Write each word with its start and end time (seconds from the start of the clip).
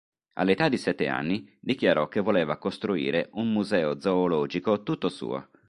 All'età 0.33 0.67
di 0.67 0.77
sette 0.77 1.07
anni, 1.09 1.47
dichiarò 1.59 2.07
che 2.07 2.21
voleva 2.21 2.57
costruire 2.57 3.29
un 3.33 3.51
museo 3.51 3.99
zoologico 3.99 4.81
tutto 4.81 5.09
suo. 5.09 5.49